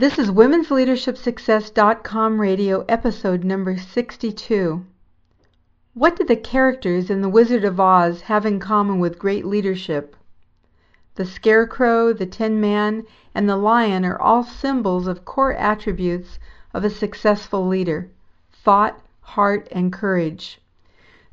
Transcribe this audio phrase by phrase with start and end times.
[0.00, 4.86] This is Women's Leadership Success.com radio episode number 62.
[5.92, 10.16] What did the characters in The Wizard of Oz have in common with great leadership?
[11.16, 16.38] The Scarecrow, the Tin Man, and the Lion are all symbols of core attributes
[16.72, 18.08] of a successful leader
[18.54, 20.62] thought, heart, and courage.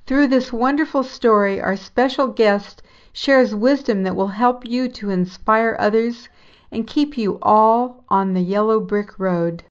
[0.05, 5.77] Through this wonderful story, our special guest shares wisdom that will help you to inspire
[5.79, 6.27] others
[6.71, 9.63] and keep you all on the yellow brick road.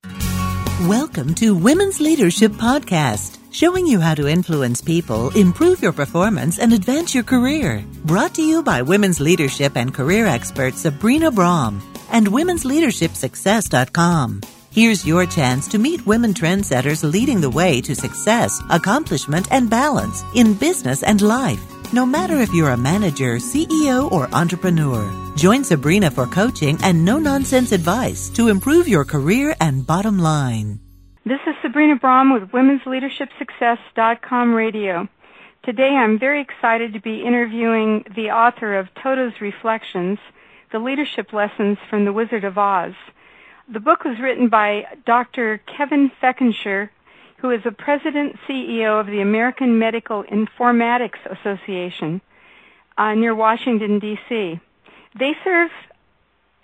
[0.82, 6.70] Welcome to Women's Leadership Podcast, showing you how to influence people, improve your performance, and
[6.72, 7.82] advance your career.
[8.04, 11.80] Brought to you by women's leadership and career expert Sabrina Braham
[12.12, 14.42] and womensleadershipsuccess.com.
[14.70, 20.22] Here's your chance to meet women trendsetters leading the way to success, accomplishment, and balance
[20.34, 21.75] in business and life.
[21.92, 27.18] No matter if you're a manager, CEO, or entrepreneur, join Sabrina for coaching and no
[27.18, 30.80] nonsense advice to improve your career and bottom line.
[31.24, 35.08] This is Sabrina Braham with Women's Leadership Success.com radio.
[35.64, 40.18] Today I'm very excited to be interviewing the author of Toto's Reflections,
[40.72, 42.94] The Leadership Lessons from the Wizard of Oz.
[43.72, 45.58] The book was written by Dr.
[45.58, 46.90] Kevin Fickenscher
[47.38, 52.20] who is the president CEO of the American Medical Informatics Association
[52.98, 54.60] uh, near Washington, D.C.
[55.18, 55.70] They serve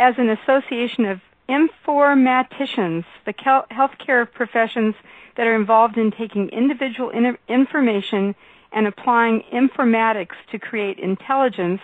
[0.01, 4.95] as an association of informaticians, the healthcare professions
[5.37, 8.35] that are involved in taking individual in- information
[8.73, 11.81] and applying informatics to create intelligence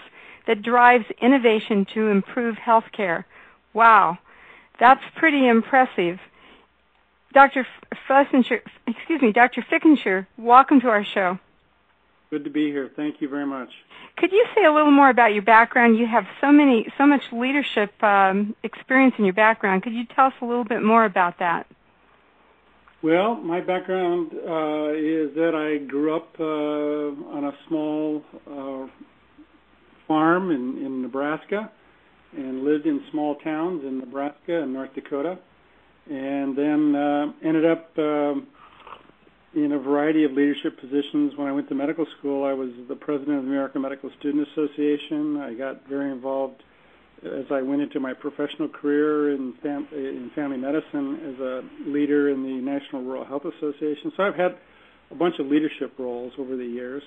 [0.47, 3.25] that drives innovation to improve healthcare.
[3.75, 4.19] Wow,
[4.81, 6.19] that's pretty impressive.
[7.33, 7.67] Dr.
[8.09, 9.65] Fickenscher, excuse me, Dr.
[9.71, 11.39] Fickenscher, welcome to our show.
[12.31, 12.91] Good to be here.
[12.95, 13.69] Thank you very much.
[14.17, 15.99] Could you say a little more about your background?
[15.99, 19.83] You have so many, so much leadership um, experience in your background.
[19.83, 21.67] Could you tell us a little bit more about that?
[23.03, 28.87] Well, my background uh, is that I grew up uh, on a small uh,
[30.07, 31.71] farm in, in Nebraska
[32.37, 35.39] and lived in small towns in Nebraska and North Dakota
[36.11, 38.47] and then uh, ended up um,
[39.55, 41.33] in a variety of leadership positions.
[41.37, 44.49] When I went to medical school, I was the president of the American Medical Student
[44.49, 45.37] Association.
[45.39, 46.63] I got very involved
[47.25, 52.31] as I went into my professional career in, fam- in family medicine as a leader
[52.31, 54.13] in the National Rural Health Association.
[54.17, 54.57] So I've had
[55.11, 57.03] a bunch of leadership roles over the years.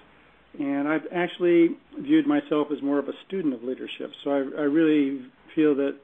[0.60, 4.12] And I've actually viewed myself as more of a student of leadership.
[4.24, 5.22] So I, I really
[5.56, 5.96] feel that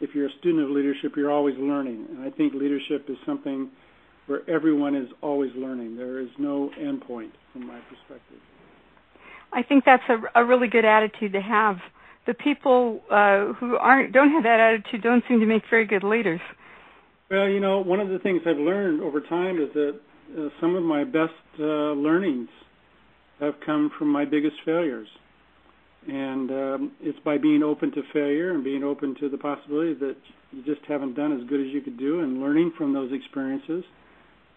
[0.00, 2.06] if you're a student of leadership, you're always learning.
[2.10, 3.70] And I think leadership is something
[4.26, 5.96] where everyone is always learning.
[5.96, 8.38] There is no end point from my perspective.
[9.52, 11.76] I think that's a, a really good attitude to have.
[12.26, 16.02] The people uh, who aren't don't have that attitude don't seem to make very good
[16.02, 16.40] leaders.
[17.30, 20.00] Well, you know, one of the things I've learned over time is that
[20.36, 22.48] uh, some of my best uh, learnings
[23.40, 25.08] have come from my biggest failures.
[26.08, 30.16] And um, it's by being open to failure and being open to the possibility that
[30.52, 33.84] you just haven't done as good as you could do and learning from those experiences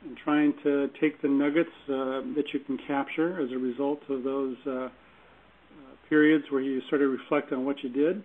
[0.04, 4.24] and trying to take the nuggets uh, that you can capture as a result of
[4.24, 4.90] those uh, uh,
[6.08, 8.24] periods where you sort of reflect on what you did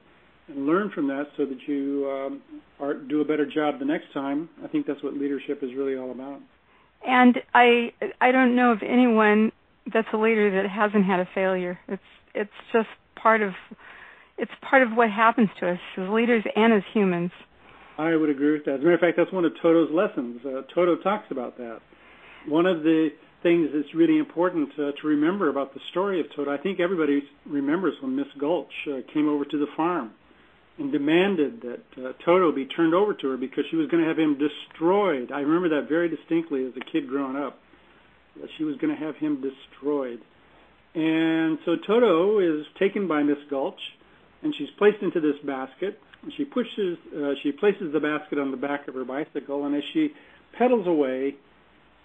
[0.49, 2.43] and learn from that so that you um,
[2.79, 4.49] are, do a better job the next time.
[4.62, 6.41] I think that's what leadership is really all about.
[7.06, 9.53] And I I don't know of anyone
[9.93, 11.79] that's a leader that hasn't had a failure.
[11.89, 12.03] It's
[12.35, 12.89] it's just
[13.25, 13.53] part of
[14.37, 17.31] it's part of what happens to us as leaders and as humans.
[17.97, 18.75] I would agree with that.
[18.75, 20.41] As a matter of fact, that's one of Toto's lessons.
[20.45, 21.79] Uh, Toto talks about that.
[22.49, 23.11] One of the
[23.45, 27.23] things that's really important uh, to remember about the story of Toto, I think everybody
[27.47, 30.11] remembers when Miss Gulch uh, came over to the farm
[30.79, 34.09] and demanded that uh, Toto be turned over to her because she was going to
[34.09, 35.31] have him destroyed.
[35.31, 37.61] I remember that very distinctly as a kid growing up.
[38.41, 40.21] That she was going to have him destroyed.
[40.94, 43.81] And so Toto is taken by Miss Gulch,
[44.43, 45.99] and she's placed into this basket.
[46.37, 49.82] She pushes, uh, she places the basket on the back of her bicycle, and as
[49.93, 50.12] she
[50.56, 51.35] pedals away,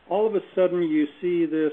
[0.10, 1.72] all of a sudden you see this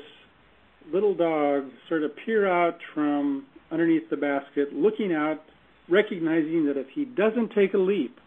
[0.92, 5.42] little dog sort of peer out from underneath the basket, looking out,
[5.88, 8.20] recognizing that if he doesn't take a leap,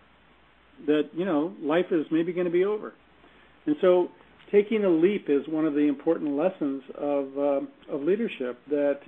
[0.88, 2.94] that you know life is maybe going to be over.
[3.66, 4.10] And so
[4.52, 8.60] taking a leap is one of the important lessons of uh, of leadership.
[8.70, 9.00] That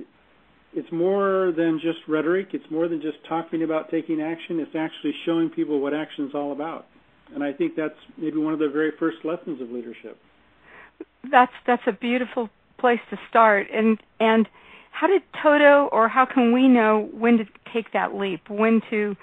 [0.73, 2.49] it's more than just rhetoric.
[2.53, 4.59] It's more than just talking about taking action.
[4.59, 6.85] It's actually showing people what action is all about.
[7.33, 10.17] And I think that's maybe one of the very first lessons of leadership.
[11.29, 12.49] That's that's a beautiful
[12.79, 13.67] place to start.
[13.73, 14.47] And and
[14.91, 18.49] how did Toto, or how can we know when to take that leap?
[18.49, 19.15] When to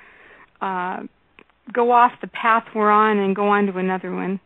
[0.60, 1.00] uh,
[1.72, 4.40] go off the path we're on and go on to another one?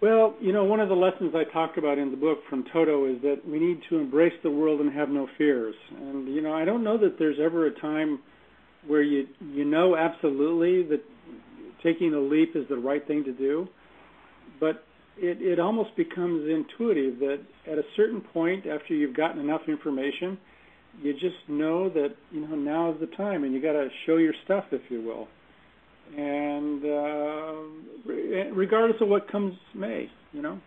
[0.00, 3.04] Well, you know, one of the lessons I talked about in the book from Toto
[3.04, 5.74] is that we need to embrace the world and have no fears.
[5.94, 8.18] And you know, I don't know that there's ever a time
[8.86, 11.02] where you you know absolutely that
[11.82, 13.68] taking a leap is the right thing to do,
[14.58, 14.84] but
[15.18, 20.38] it it almost becomes intuitive that at a certain point after you've gotten enough information,
[21.02, 24.16] you just know that you know now is the time, and you got to show
[24.16, 25.28] your stuff, if you will
[26.16, 27.54] and uh,
[28.52, 30.60] regardless of what comes may, you know.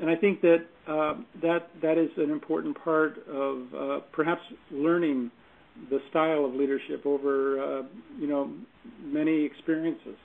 [0.00, 4.40] And I think that uh, that that is an important part of uh, perhaps
[4.70, 5.30] learning
[5.90, 7.82] the style of leadership over uh,
[8.18, 8.52] you know
[9.02, 10.16] many experiences.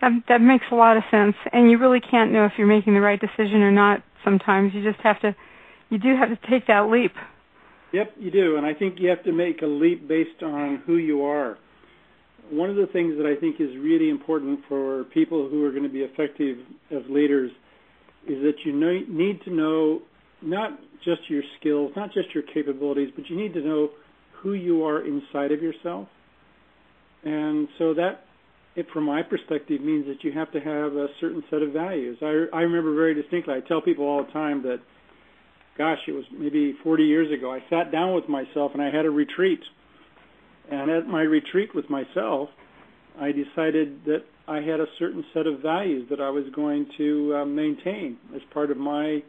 [0.00, 2.94] That that makes a lot of sense, and you really can't know if you're making
[2.94, 4.02] the right decision or not.
[4.24, 5.34] Sometimes you just have to,
[5.90, 7.12] you do have to take that leap.
[7.92, 10.96] Yep, you do, and I think you have to make a leap based on who
[10.96, 11.58] you are
[12.50, 15.84] one of the things that I think is really important for people who are going
[15.84, 16.58] to be effective
[16.90, 17.50] as leaders
[18.26, 20.02] is that you know, need to know
[20.42, 23.90] not just your skills, not just your capabilities, but you need to know
[24.42, 26.08] who you are inside of yourself.
[27.24, 28.24] And so that,
[28.76, 32.18] it, from my perspective, means that you have to have a certain set of values.
[32.22, 34.78] I, I remember very distinctly, I tell people all the time that,
[35.76, 39.04] gosh, it was maybe 40 years ago, I sat down with myself and I had
[39.04, 39.60] a retreat
[40.70, 42.48] and at my retreat with myself,
[43.20, 47.36] I decided that I had a certain set of values that I was going to
[47.36, 49.22] uh, maintain as part of my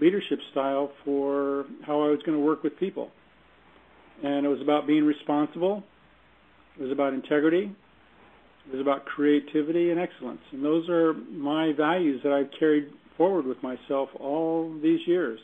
[0.00, 3.10] leadership style for how I was going to work with people.
[4.22, 5.82] And it was about being responsible.
[6.78, 7.74] It was about integrity.
[8.66, 10.40] It was about creativity and excellence.
[10.52, 15.40] And those are my values that I've carried forward with myself all these years.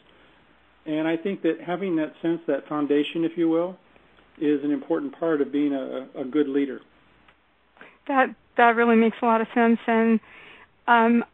[0.85, 3.77] And I think that having that sense, that foundation, if you will,
[4.41, 6.81] is an important part of being a, a good leader.
[8.09, 10.21] That that really makes a lot of sense, and
[10.87, 11.25] um,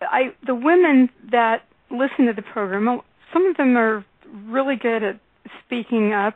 [0.00, 3.00] I the women that listen to the program,
[3.32, 4.04] some of them are
[4.46, 5.20] really good at
[5.64, 6.34] speaking up,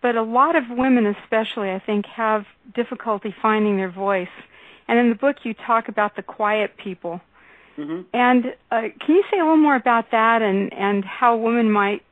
[0.00, 4.28] but a lot of women, especially, I think, have difficulty finding their voice.
[4.88, 7.20] And in the book, you talk about the quiet people.
[7.78, 8.02] Mm-hmm.
[8.12, 11.70] And uh, can you say a little more about that and and how a woman
[11.72, 12.02] might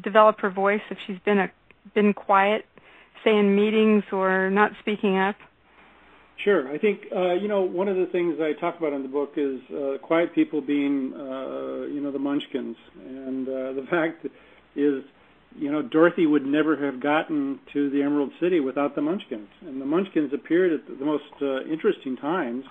[0.00, 1.50] develop her voice if she's been a
[1.94, 2.64] been quiet
[3.24, 5.36] say in meetings or not speaking up?
[6.44, 6.68] Sure.
[6.68, 9.32] I think uh, you know one of the things I talk about in the book
[9.36, 14.26] is uh, quiet people being uh, you know the Munchkins, and uh, the fact
[14.74, 15.04] is
[15.56, 19.80] you know Dorothy would never have gotten to the Emerald City without the Munchkins, and
[19.80, 22.64] the Munchkins appeared at the most uh, interesting times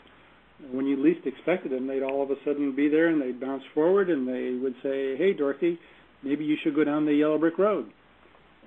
[0.71, 1.85] when you least expected them.
[1.85, 5.15] They'd all of a sudden be there, and they'd bounce forward, and they would say,
[5.15, 5.77] "Hey, Dorothy,
[6.23, 7.91] maybe you should go down the yellow brick road."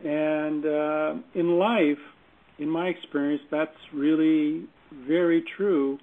[0.04, 1.98] And uh, in life,
[2.58, 4.66] in my experience, that's really
[5.06, 5.98] very true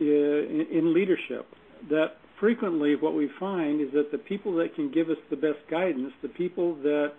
[0.00, 1.46] uh, in, in leadership.
[1.88, 5.58] That frequently what we find is that the people that can give us the best
[5.70, 7.12] guidance, the people that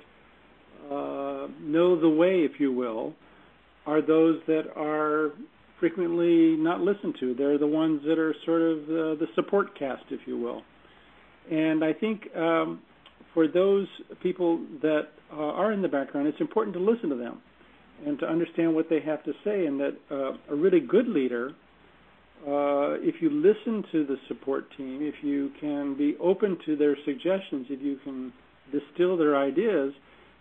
[0.86, 3.14] uh, know the way, if you will,
[3.86, 5.32] are those that are
[5.80, 7.34] frequently not listened to.
[7.34, 10.62] They're the ones that are sort of uh, the support cast, if you will.
[11.52, 12.82] And I think um,
[13.34, 13.88] for those
[14.22, 17.42] people that uh, are in the background, it's important to listen to them
[18.06, 19.66] and to understand what they have to say.
[19.66, 21.52] And that uh, a really good leader,
[22.44, 26.96] uh, if you listen to the support team, if you can be open to their
[27.06, 28.32] suggestions, if you can
[28.72, 29.94] distill their ideas,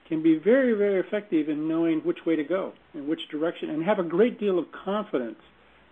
[0.09, 3.85] can be very, very effective in knowing which way to go and which direction, and
[3.85, 5.39] have a great deal of confidence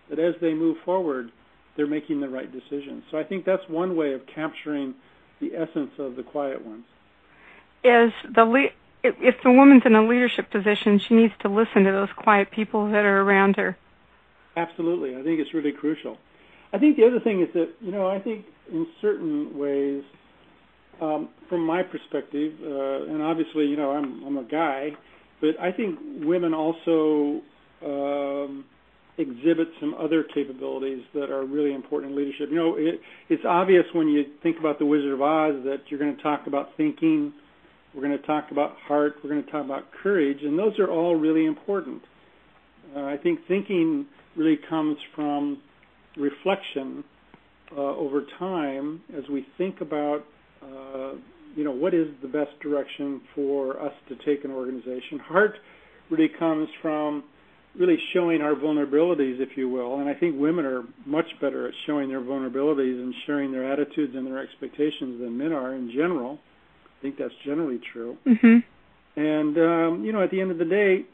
[0.09, 1.31] that as they move forward,
[1.75, 3.03] they're making the right decisions.
[3.11, 4.93] So I think that's one way of capturing
[5.41, 6.85] the essence of the quiet ones.
[7.83, 8.69] Is the le-
[9.21, 12.87] if the woman's in a leadership position, she needs to listen to those quiet people
[12.91, 13.77] that are around her.
[14.57, 16.17] Absolutely, I think it's really crucial.
[16.73, 20.03] I think the other thing is that you know I think in certain ways,
[21.01, 24.91] um, from my perspective, uh, and obviously you know I'm I'm a guy,
[25.41, 27.41] but I think women also
[27.85, 28.65] um,
[29.17, 32.49] exhibit some other capabilities that are really important in leadership.
[32.49, 35.99] You know, it, it's obvious when you think about the Wizard of Oz that you're
[35.99, 37.33] going to talk about thinking
[37.95, 39.15] we're going to talk about heart.
[39.23, 42.01] We're going to talk about courage, and those are all really important.
[42.95, 45.61] Uh, I think thinking really comes from
[46.17, 47.03] reflection
[47.75, 50.23] uh, over time as we think about,
[50.61, 51.13] uh,
[51.55, 55.19] you know, what is the best direction for us to take an organization.
[55.19, 55.55] Heart
[56.09, 57.23] really comes from
[57.77, 59.99] really showing our vulnerabilities, if you will.
[59.99, 64.13] And I think women are much better at showing their vulnerabilities and sharing their attitudes
[64.15, 66.39] and their expectations than men are in general
[67.05, 68.17] think that's generally true.
[68.25, 69.19] Mm-hmm.
[69.19, 71.05] And um, you know, at the end of the day,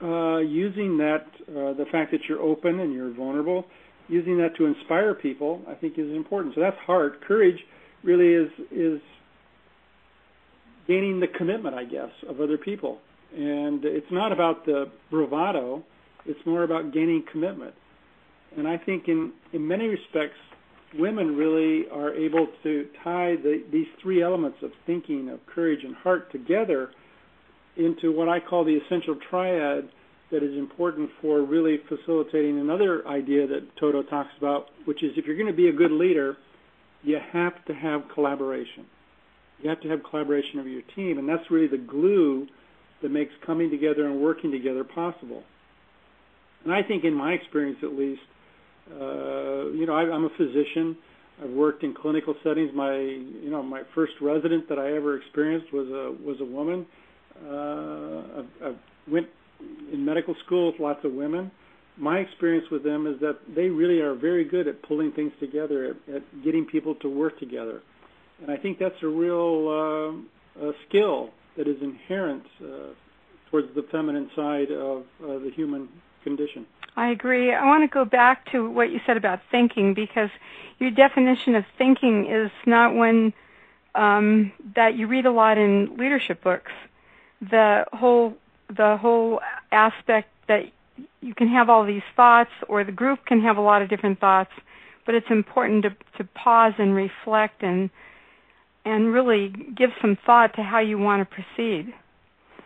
[0.00, 3.66] uh, using that, uh, the fact that you're open and you're vulnerable,
[4.08, 6.54] using that to inspire people, I think is important.
[6.54, 7.22] So that's heart.
[7.26, 7.58] Courage
[8.04, 9.00] really is is
[10.86, 12.98] gaining the commitment, I guess, of other people.
[13.34, 15.82] And it's not about the bravado;
[16.24, 17.74] it's more about gaining commitment.
[18.56, 20.38] And I think in in many respects,
[20.98, 25.94] women really are able to tie the, these three elements of thinking, of courage, and
[25.96, 26.90] heart together
[27.76, 29.88] into what I call the essential triad
[30.30, 35.26] that is important for really facilitating another idea that Toto talks about, which is if
[35.26, 36.36] you're going to be a good leader,
[37.02, 38.86] you have to have collaboration.
[39.62, 42.46] You have to have collaboration of your team, and that's really the glue
[43.02, 45.42] that makes coming together and working together possible.
[46.64, 48.22] And I think, in my experience at least,
[49.00, 50.96] uh, you know, I, I'm a physician.
[51.42, 52.70] I've worked in clinical settings.
[52.74, 56.86] My, you know, my first resident that I ever experienced was a was a woman.
[57.44, 58.78] Uh, I've, I've
[59.10, 59.26] went
[59.92, 61.50] in medical school with lots of women.
[61.96, 65.96] My experience with them is that they really are very good at pulling things together,
[66.08, 67.82] at, at getting people to work together,
[68.40, 70.24] and I think that's a real
[70.58, 72.66] uh, a skill that is inherent uh,
[73.50, 75.88] towards the feminine side of uh, the human
[76.24, 76.66] condition.
[76.96, 77.52] I agree.
[77.52, 80.30] I want to go back to what you said about thinking because
[80.78, 83.32] your definition of thinking is not one
[83.94, 86.72] um, that you read a lot in leadership books.
[87.40, 88.34] The whole
[88.74, 90.64] the whole aspect that
[91.20, 94.18] you can have all these thoughts, or the group can have a lot of different
[94.20, 94.50] thoughts,
[95.06, 97.90] but it's important to to pause and reflect and
[98.84, 101.94] and really give some thought to how you want to proceed.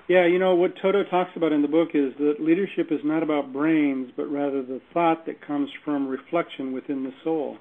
[0.09, 3.25] Yeah, you know what Toto talks about in the book is that leadership is not
[3.25, 7.57] about brains, but rather the thought that comes from reflection within the soul.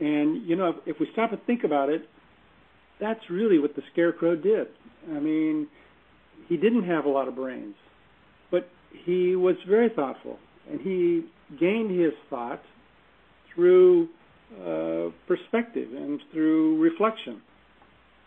[0.00, 2.08] And you know, if, if we stop and think about it,
[3.00, 4.66] that's really what the scarecrow did.
[5.08, 5.68] I mean,
[6.48, 7.76] he didn't have a lot of brains,
[8.50, 8.68] but
[9.04, 11.22] he was very thoughtful, and he
[11.60, 12.62] gained his thought
[13.54, 14.08] through
[14.60, 17.40] uh, perspective and through reflection.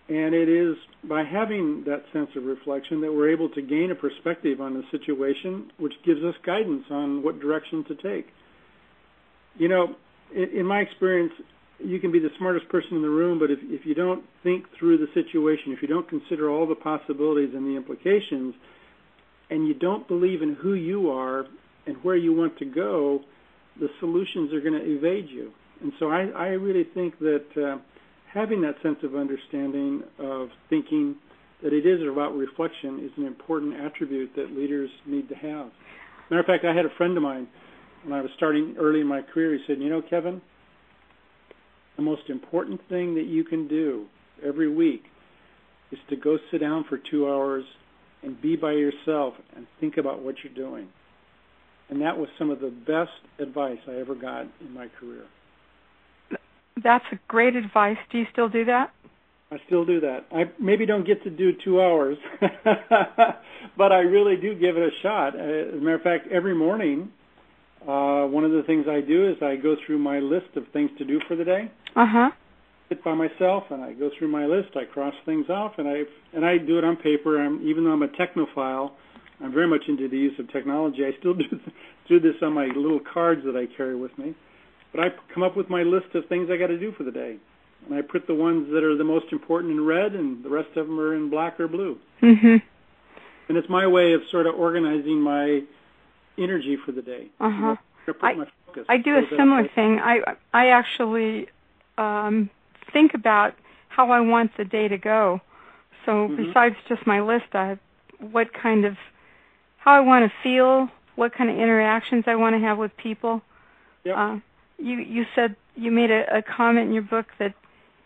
[0.09, 3.95] And it is by having that sense of reflection that we're able to gain a
[3.95, 8.27] perspective on the situation, which gives us guidance on what direction to take.
[9.57, 9.95] You know,
[10.33, 11.33] in, in my experience,
[11.79, 14.65] you can be the smartest person in the room, but if, if you don't think
[14.79, 18.55] through the situation, if you don't consider all the possibilities and the implications,
[19.49, 21.45] and you don't believe in who you are
[21.85, 23.21] and where you want to go,
[23.79, 25.51] the solutions are going to evade you.
[25.81, 27.77] And so I, I really think that uh,
[28.37, 31.15] having that sense of understanding of thinking
[31.63, 35.71] that it is about reflection is an important attribute that leaders need to have.
[36.29, 37.47] Matter of fact, I had a friend of mine
[38.03, 39.53] when I was starting early in my career.
[39.53, 40.39] He said, "You know, Kevin,
[41.95, 44.05] the most important thing that you can do
[44.43, 45.05] every week
[45.91, 47.65] is to go sit down for two hours
[48.21, 50.89] and be by yourself and think about what you're doing."
[51.89, 55.25] And that was some of the best advice I ever got in my career.
[56.83, 57.97] That's a great advice.
[58.11, 58.91] Do you still do that?
[59.49, 60.25] I still do that.
[60.31, 62.17] I maybe don't get to do two hours,
[63.77, 65.35] but I really do give it a shot.
[65.35, 67.09] Uh, as a matter of fact, every morning,
[67.83, 70.89] uh, one of the things I do is I go through my list of things
[70.97, 71.71] to do for the day.
[71.95, 72.29] Uh huh.
[72.89, 74.69] Sit by myself and I go through my list.
[74.75, 76.03] I cross things off, and I
[76.33, 77.41] and I do it on paper.
[77.41, 78.91] I'm even though I'm a technophile,
[79.41, 81.05] I'm very much into the use of technology.
[81.05, 81.45] I still do
[82.09, 84.35] do this on my little cards that I carry with me.
[84.97, 87.11] But I come up with my list of things I got to do for the
[87.11, 87.37] day,
[87.85, 90.69] and I put the ones that are the most important in red, and the rest
[90.75, 91.99] of them are in black or blue.
[92.23, 92.55] Mm-hmm.
[93.47, 95.61] And it's my way of sort of organizing my
[96.39, 97.27] energy for the day.
[97.39, 97.77] You know,
[98.23, 98.33] I,
[98.89, 99.99] I do a similar thing.
[99.99, 101.47] I I actually
[101.99, 102.49] um,
[102.91, 103.53] think about
[103.89, 105.41] how I want the day to go.
[106.05, 106.47] So mm-hmm.
[106.47, 107.77] besides just my list, I
[108.19, 108.97] what kind of
[109.77, 113.43] how I want to feel, what kind of interactions I want to have with people.
[114.03, 114.17] Yep.
[114.17, 114.37] Uh,
[114.77, 117.53] you you said you made a, a comment in your book that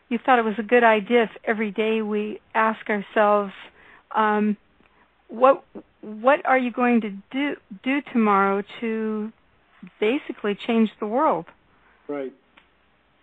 [0.09, 3.53] you thought it was a good idea if every day we ask ourselves,
[4.15, 4.57] um,
[5.29, 5.63] what
[6.01, 9.31] what are you going to do do tomorrow to
[9.99, 11.45] basically change the world?
[12.07, 12.33] Right.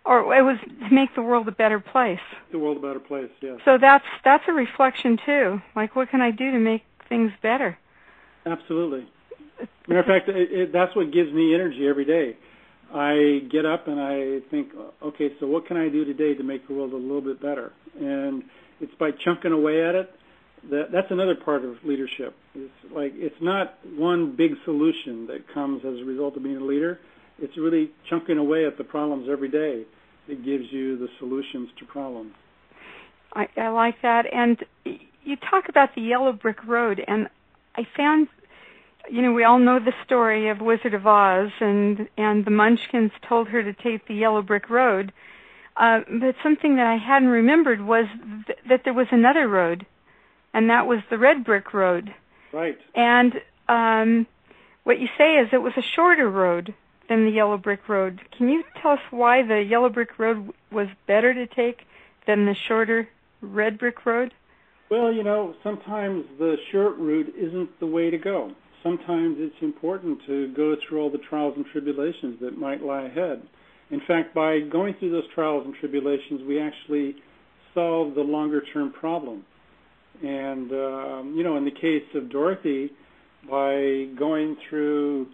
[0.05, 2.19] Or it was to make the world a better place.
[2.51, 3.59] The world a better place, yes.
[3.65, 5.61] So that's that's a reflection too.
[5.75, 7.77] Like, what can I do to make things better?
[8.45, 9.07] Absolutely.
[9.87, 12.37] Matter of fact, it, it, that's what gives me energy every day.
[12.93, 14.69] I get up and I think,
[15.03, 17.71] okay, so what can I do today to make the world a little bit better?
[17.99, 18.43] And
[18.79, 20.09] it's by chunking away at it.
[20.71, 22.35] That that's another part of leadership.
[22.53, 26.65] It's like it's not one big solution that comes as a result of being a
[26.65, 26.99] leader.
[27.37, 29.85] It's really chunking away at the problems every day
[30.27, 32.33] that gives you the solutions to problems.
[33.33, 34.25] I, I like that.
[34.33, 34.57] And
[35.23, 37.29] you talk about the yellow brick road, and
[37.75, 38.27] I found
[39.09, 43.11] you know, we all know the story of Wizard of Oz, and and the Munchkins
[43.27, 45.11] told her to take the yellow brick road.
[45.77, 48.05] Uh, but something that I hadn't remembered was
[48.47, 49.85] th- that there was another road,
[50.53, 52.13] and that was the red brick road.
[52.51, 52.77] Right.
[52.95, 54.27] And um,
[54.83, 56.73] what you say is it was a shorter road
[57.07, 58.19] than the yellow brick road.
[58.37, 61.85] Can you tell us why the yellow brick road was better to take
[62.27, 63.07] than the shorter
[63.41, 64.33] red brick road?
[64.89, 68.51] Well, you know, sometimes the short route isn't the way to go.
[68.83, 73.41] Sometimes it's important to go through all the trials and tribulations that might lie ahead.
[73.91, 77.15] In fact, by going through those trials and tribulations, we actually
[77.73, 79.43] solve the longer term problem.
[80.23, 82.91] And, um, you know, in the case of Dorothy,
[83.49, 85.27] by going through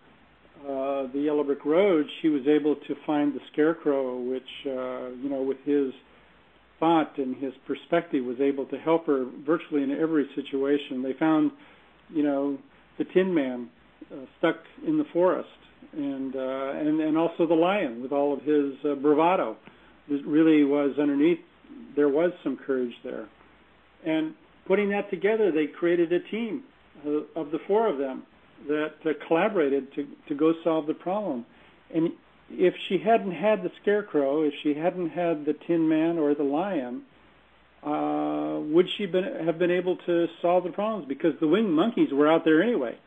[0.62, 5.30] uh, the Yellow Brick Road, she was able to find the Scarecrow, which, uh, you
[5.30, 5.92] know, with his
[6.80, 11.02] thought and his perspective, was able to help her virtually in every situation.
[11.02, 11.52] They found,
[12.14, 12.58] you know,
[12.98, 13.70] the Tin Man
[14.12, 15.50] uh, stuck in the forest,
[15.94, 19.58] and uh, and and also the lion with all of his uh, bravado.
[20.10, 21.40] It really was underneath.
[21.96, 23.28] There was some courage there,
[24.06, 24.34] and
[24.68, 26.64] putting that together, they created a team
[27.36, 28.24] of the four of them
[28.68, 31.46] that collaborated to to go solve the problem.
[31.94, 32.12] And
[32.50, 36.44] if she hadn't had the scarecrow, if she hadn't had the Tin Man or the
[36.44, 37.04] lion,
[37.86, 41.08] uh, would she been, have been able to solve the problems?
[41.08, 42.98] Because the winged monkeys were out there anyway.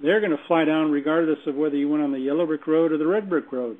[0.00, 2.92] They're going to fly down regardless of whether you went on the yellow brick road
[2.92, 3.78] or the red brick road,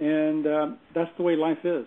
[0.00, 1.86] and uh, that's the way life is.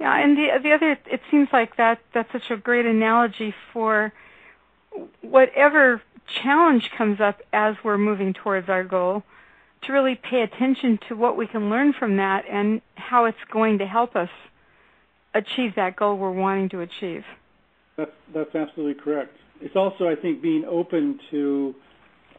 [0.00, 4.12] Yeah, and the the other, it seems like that that's such a great analogy for
[5.22, 6.02] whatever
[6.42, 9.22] challenge comes up as we're moving towards our goal,
[9.82, 13.78] to really pay attention to what we can learn from that and how it's going
[13.78, 14.30] to help us
[15.34, 17.24] achieve that goal we're wanting to achieve.
[17.96, 19.36] That's that's absolutely correct.
[19.60, 21.74] It's also, I think, being open to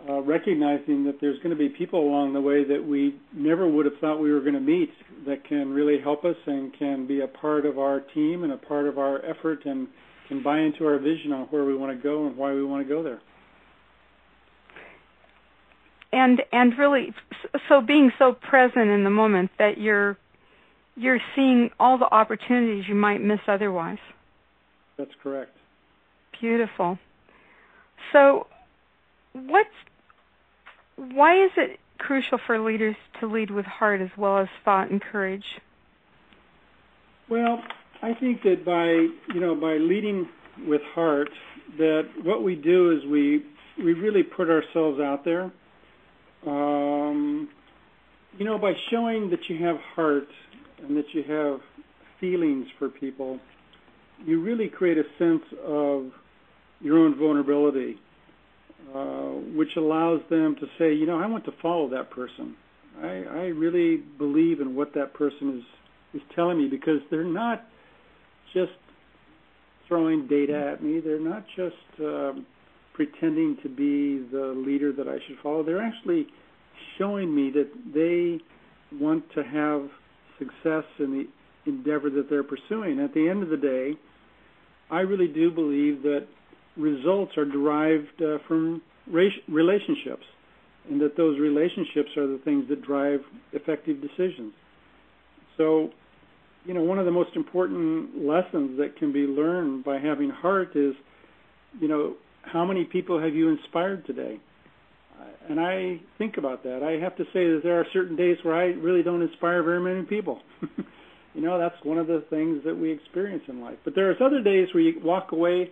[0.08, 3.86] uh, recognizing that there's going to be people along the way that we never would
[3.86, 4.91] have thought we were going to meet
[5.27, 8.57] that can really help us and can be a part of our team and a
[8.57, 9.87] part of our effort and
[10.29, 12.87] can buy into our vision on where we want to go and why we want
[12.87, 13.20] to go there.
[16.11, 17.14] And and really,
[17.68, 20.18] so being so present in the moment that you're
[21.00, 24.00] you're seeing all the opportunities you might miss otherwise.
[24.98, 25.55] That's correct.
[26.42, 27.00] Beautiful.
[28.12, 28.48] So,
[29.33, 29.70] what's
[30.98, 35.01] why is it crucial for leaders to lead with heart as well as thought and
[35.01, 35.46] courage?
[37.29, 37.62] Well,
[38.01, 38.85] I think that by
[39.33, 40.27] you know by leading
[40.68, 41.29] with heart,
[41.77, 43.46] that what we do is we
[43.77, 45.50] we really put ourselves out there.
[46.46, 47.50] Um,
[48.38, 50.27] you know, by showing that you have heart
[50.87, 51.59] and that you have
[52.20, 53.39] feelings for people,
[54.25, 56.11] you really create a sense of
[56.81, 57.98] your own vulnerability,
[58.94, 62.55] uh, which allows them to say, you know, I want to follow that person.
[63.01, 65.63] I, I really believe in what that person is
[66.13, 67.65] is telling me because they're not
[68.53, 68.72] just
[69.87, 71.00] throwing data at me.
[71.00, 72.48] They're not just um,
[72.94, 75.63] pretending to be the leader that I should follow.
[75.63, 76.27] They're actually
[76.98, 78.44] showing me that they
[78.98, 79.89] want to have
[80.40, 81.28] success in the
[81.70, 83.00] endeavor that they're pursuing.
[83.00, 83.94] At the end of the day,
[84.90, 86.25] I really do believe that
[86.78, 90.24] results are derived uh, from relationships,
[90.90, 93.20] and that those relationships are the things that drive
[93.54, 94.54] effective decisions.
[95.58, 95.90] So,
[96.66, 100.75] you know, one of the most important lessons that can be learned by having heart
[100.75, 100.94] is,
[101.80, 104.40] you know, how many people have you inspired today?
[105.50, 106.84] And I think about that.
[106.84, 109.79] I have to say that there are certain days where I really don't inspire very
[109.79, 110.40] many people.
[111.34, 113.77] you know, that's one of the things that we experience in life.
[113.84, 115.72] But there's other days where you walk away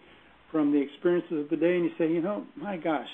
[0.51, 3.07] from the experiences of the day and you say, you know, my gosh,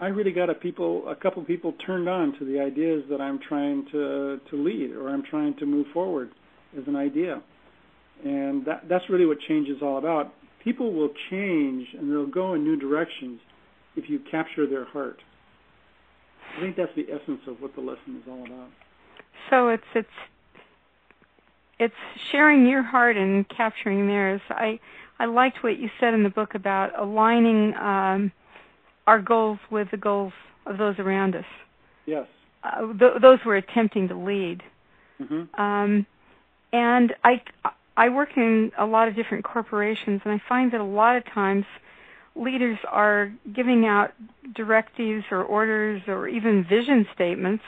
[0.00, 3.38] I really got a people, a couple people turned on to the ideas that I'm
[3.48, 6.30] trying to to lead or I'm trying to move forward
[6.76, 7.42] as an idea.
[8.24, 10.34] And that that's really what change is all about.
[10.62, 13.40] People will change and they'll go in new directions
[13.94, 15.20] if you capture their heart.
[16.56, 18.68] I think that's the essence of what the lesson is all about.
[19.50, 20.08] So it's it's
[21.78, 21.94] it's
[22.32, 24.40] sharing your heart and capturing theirs.
[24.48, 24.80] I
[25.18, 28.32] I liked what you said in the book about aligning um,
[29.06, 30.32] our goals with the goals
[30.66, 31.44] of those around us.
[32.06, 32.26] Yes.
[32.62, 34.62] Uh, th- those we're attempting to lead.
[35.20, 35.60] Mm-hmm.
[35.60, 36.06] Um,
[36.72, 37.42] and I
[37.96, 41.24] I work in a lot of different corporations, and I find that a lot of
[41.32, 41.64] times
[42.36, 44.12] leaders are giving out
[44.54, 47.64] directives or orders or even vision statements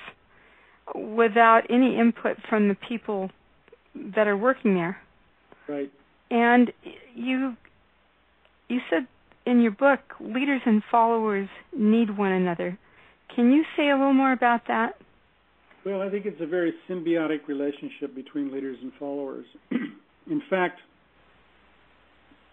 [0.95, 3.31] without any input from the people
[4.15, 4.99] that are working there.
[5.69, 5.91] Right.
[6.31, 6.73] And
[7.15, 7.57] you
[8.69, 9.07] you said
[9.47, 12.79] in your book leaders and followers need one another.
[13.35, 14.97] Can you say a little more about that?
[15.85, 19.47] Well, I think it's a very symbiotic relationship between leaders and followers.
[19.71, 20.81] In fact,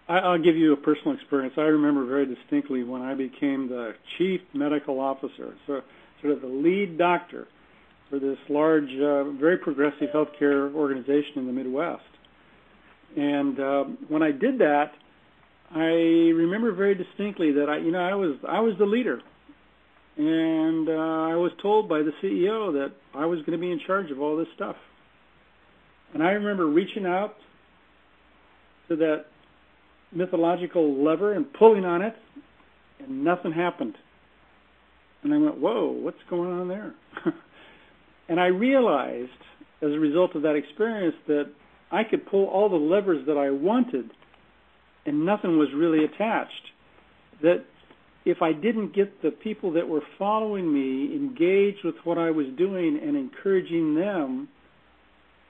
[0.08, 1.56] I'll give you a personal experience.
[1.58, 5.82] I remember very distinctly when I became the chief medical officer, so
[6.22, 7.48] sort of the lead doctor
[8.10, 12.04] for this large, uh, very progressive healthcare organization in the Midwest.
[13.18, 14.92] And uh, when I did that,
[15.72, 19.20] I remember very distinctly that I, you know, I was I was the leader,
[20.18, 23.80] and uh, I was told by the CEO that I was going to be in
[23.88, 24.76] charge of all this stuff.
[26.14, 27.36] And I remember reaching out
[28.90, 29.26] to that
[30.16, 32.16] mythological lever and pulling on it,
[33.00, 33.96] and nothing happened.
[35.24, 36.94] And I went, "Whoa, what's going on there?"
[38.30, 39.32] and I realized,
[39.82, 41.52] as a result of that experience, that
[41.92, 44.12] I could pull all the levers that I wanted,
[45.06, 46.72] and nothing was really attached.
[47.42, 47.66] That
[48.26, 52.48] if I didn't get the people that were following me engaged with what I was
[52.58, 54.48] doing and encouraging them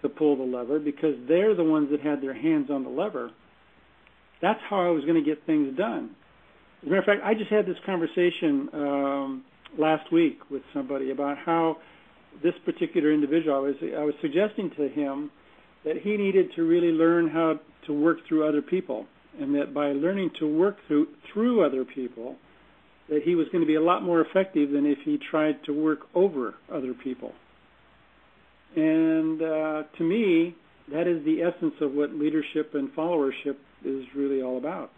[0.01, 3.31] to pull the lever because they're the ones that had their hands on the lever,
[4.41, 6.15] that's how I was going to get things done.
[6.81, 9.43] As a matter of fact, I just had this conversation um,
[9.77, 11.77] last week with somebody about how
[12.43, 15.31] this particular individual, I was, I was suggesting to him
[15.85, 19.05] that he needed to really learn how to work through other people,
[19.39, 22.35] and that by learning to work through through other people,
[23.09, 25.71] that he was going to be a lot more effective than if he tried to
[25.71, 27.31] work over other people.
[28.75, 30.55] And uh, to me,
[30.91, 34.91] that is the essence of what leadership and followership is really all about.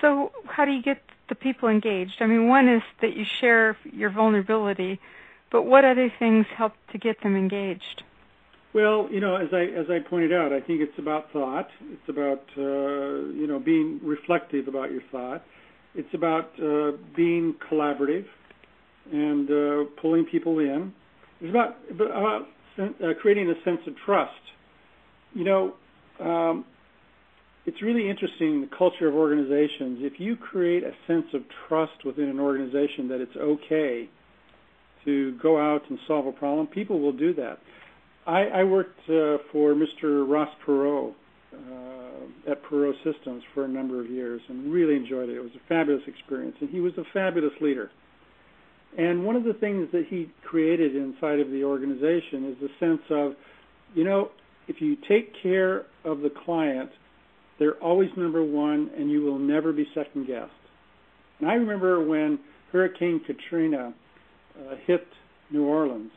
[0.00, 2.16] So, how do you get the people engaged?
[2.20, 5.00] I mean, one is that you share your vulnerability,
[5.50, 8.02] but what other things help to get them engaged?
[8.74, 11.68] Well, you know, as I as I pointed out, I think it's about thought.
[11.90, 15.44] It's about uh, you know being reflective about your thought.
[15.94, 18.24] It's about uh, being collaborative
[19.12, 20.92] and uh, pulling people in.
[21.42, 24.32] It's about about uh, creating a sense of trust.
[25.34, 25.74] You know,
[26.18, 26.64] um,
[27.64, 29.98] it's really interesting the culture of organizations.
[30.00, 34.08] If you create a sense of trust within an organization that it's okay
[35.04, 37.58] to go out and solve a problem, people will do that.
[38.26, 40.28] I, I worked uh, for Mr.
[40.28, 41.14] Ross Perot
[41.52, 45.36] uh, at Perot Systems for a number of years and really enjoyed it.
[45.36, 47.90] It was a fabulous experience, and he was a fabulous leader.
[48.96, 53.02] And one of the things that he created inside of the organization is the sense
[53.10, 53.32] of,
[53.94, 54.30] you know,
[54.68, 56.90] if you take care of the client,
[57.58, 60.50] they're always number one, and you will never be second guessed.
[61.40, 62.38] And I remember when
[62.70, 63.94] Hurricane Katrina
[64.58, 65.06] uh, hit
[65.50, 66.10] New Orleans,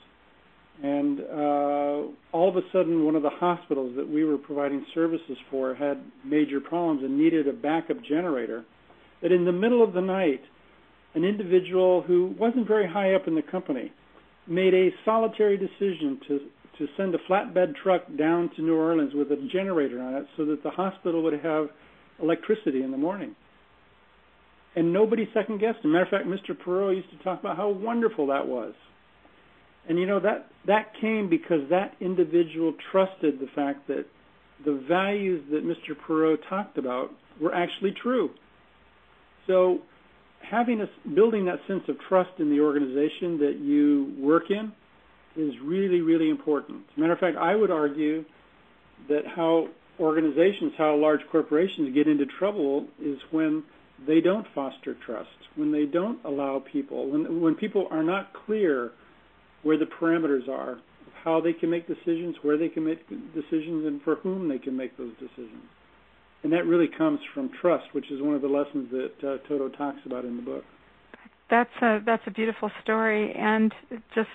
[0.84, 5.38] and uh, all of a sudden, one of the hospitals that we were providing services
[5.50, 8.66] for had major problems and needed a backup generator.
[9.22, 10.42] That in the middle of the night,
[11.16, 13.92] an individual who wasn't very high up in the company
[14.48, 16.40] made a solitary decision to
[16.78, 20.46] to send a flatbed truck down to New Orleans with a generator on it so
[20.46, 21.70] that the hospital would have
[22.22, 23.36] electricity in the morning.
[24.76, 25.94] And nobody second guessed him.
[25.94, 26.56] Matter of fact, Mr.
[26.56, 28.74] Perot used to talk about how wonderful that was.
[29.88, 34.06] And you know that that came because that individual trusted the fact that
[34.66, 35.96] the values that Mr.
[35.96, 38.32] Perot talked about were actually true.
[39.48, 39.80] So
[40.42, 44.72] having a building that sense of trust in the organization that you work in
[45.36, 46.84] is really really important.
[46.92, 48.26] As a matter of fact, I would argue
[49.10, 49.70] that how
[50.00, 53.64] organizations, how large corporations get into trouble is when
[54.06, 58.92] they don't foster trust, when they don't allow people, when when people are not clear
[59.64, 63.86] where the parameters are of how they can make decisions, where they can make decisions,
[63.86, 65.64] and for whom they can make those decisions.
[66.44, 69.70] And that really comes from trust, which is one of the lessons that uh, Toto
[69.70, 70.64] talks about in the book.
[71.50, 73.74] That's a that's a beautiful story, and
[74.14, 74.30] just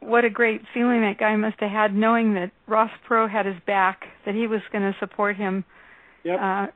[0.00, 3.56] what a great feeling that guy must have had, knowing that Ross Perot had his
[3.66, 5.64] back, that he was going to support him.
[6.24, 6.38] Yep.
[6.40, 6.66] Uh,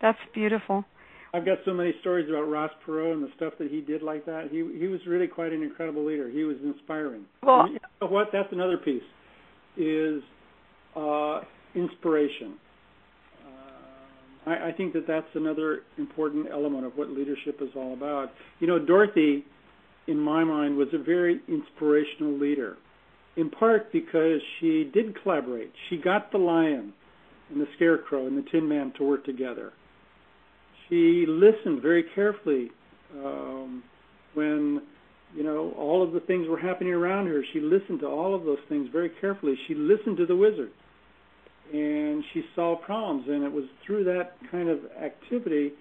[0.00, 0.84] that's beautiful.
[1.34, 4.24] I've got so many stories about Ross Perot and the stuff that he did like
[4.26, 4.48] that.
[4.50, 6.30] He he was really quite an incredible leader.
[6.30, 7.24] He was inspiring.
[7.42, 8.28] Well, you know what?
[8.32, 9.02] That's another piece
[9.76, 10.22] is
[10.96, 11.40] uh,
[11.74, 12.54] inspiration.
[13.46, 18.30] Uh, I, I think that that's another important element of what leadership is all about.
[18.60, 19.44] You know, Dorothy,
[20.08, 22.76] in my mind, was a very inspirational leader,
[23.36, 25.72] in part because she did collaborate.
[25.88, 26.92] She got the lion
[27.50, 29.72] and the scarecrow and the tin man to work together
[30.88, 32.70] she listened very carefully
[33.14, 33.82] um,
[34.34, 34.82] when
[35.34, 37.42] you know all of the things were happening around her.
[37.52, 39.54] She listened to all of those things very carefully.
[39.66, 40.70] She listened to the wizard,
[41.72, 43.24] and she solved problems.
[43.28, 45.72] And it was through that kind of activity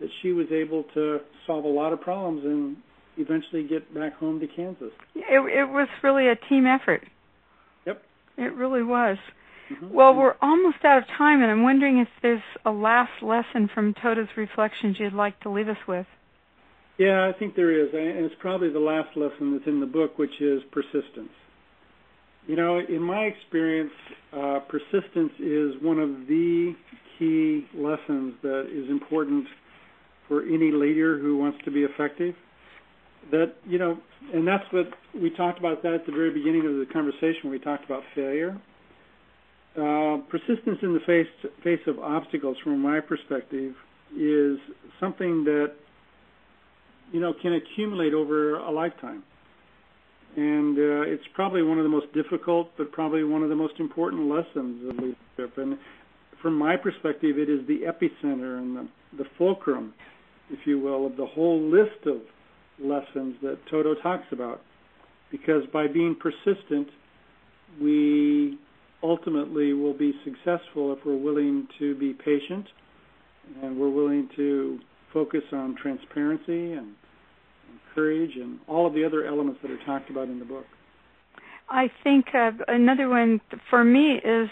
[0.00, 2.76] that she was able to solve a lot of problems and
[3.16, 4.92] eventually get back home to Kansas.
[5.14, 7.04] It, it was really a team effort.
[7.86, 8.02] Yep.
[8.38, 9.18] It really was.
[9.70, 9.92] Mm-hmm.
[9.92, 13.94] Well, we're almost out of time, and I'm wondering if there's a last lesson from
[13.94, 16.06] Toto's reflections you'd like to leave us with.
[16.98, 20.18] Yeah, I think there is, and it's probably the last lesson that's in the book,
[20.18, 21.32] which is persistence.
[22.46, 23.92] You know, in my experience,
[24.32, 26.74] uh, persistence is one of the
[27.18, 29.46] key lessons that is important
[30.28, 32.34] for any leader who wants to be effective.
[33.30, 33.98] That you know,
[34.32, 37.50] and that's what we talked about that at the very beginning of the conversation.
[37.50, 38.60] We talked about failure.
[39.76, 43.74] Uh, persistence in the face face of obstacles, from my perspective,
[44.16, 44.58] is
[45.00, 45.72] something that
[47.12, 49.22] you know can accumulate over a lifetime
[50.36, 53.80] and uh, it's probably one of the most difficult, but probably one of the most
[53.80, 55.56] important lessons of leadership.
[55.56, 55.78] And
[56.42, 59.94] from my perspective, it is the epicenter and the, the fulcrum,
[60.50, 62.18] if you will, of the whole list of
[62.78, 64.60] lessons that Toto talks about.
[65.30, 66.88] Because by being persistent,
[67.80, 68.58] we
[69.02, 72.66] ultimately will be successful if we're willing to be patient
[73.62, 74.78] and we're willing to
[75.12, 76.94] focus on transparency and
[77.94, 80.66] courage, and all of the other elements that are talked about in the book.
[81.68, 84.48] I think uh, another one for me is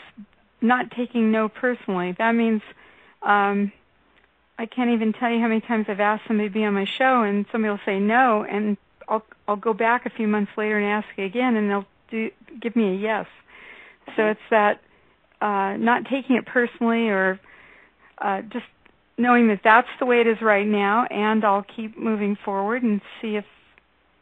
[0.63, 2.15] not taking no personally.
[2.19, 2.63] That means
[3.23, 3.71] um,
[4.59, 6.87] I can't even tell you how many times I've asked somebody to be on my
[6.99, 8.77] show, and somebody will say no, and
[9.09, 12.77] I'll I'll go back a few months later and ask again, and they'll do give
[12.77, 13.27] me a yes.
[14.17, 14.81] So it's that
[15.40, 17.40] uh, not taking it personally, or
[18.19, 18.67] uh, just
[19.17, 23.01] knowing that that's the way it is right now, and I'll keep moving forward and
[23.21, 23.45] see if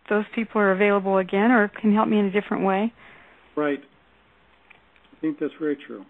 [0.09, 2.93] those people are available again or can help me in a different way.
[3.57, 3.81] Right.
[3.81, 6.05] I think that's very true.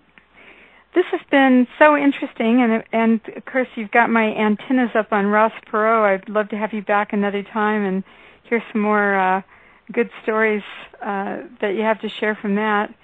[0.94, 5.26] This has been so interesting, and and of course you've got my antennas up on
[5.26, 6.20] Ross Perot.
[6.20, 8.04] I'd love to have you back another time and
[8.44, 9.42] hear some more uh,
[9.90, 10.62] good stories
[11.00, 12.94] uh, that you have to share from that.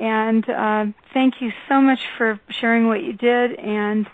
[0.00, 4.06] And uh, thank you so much for sharing what you did and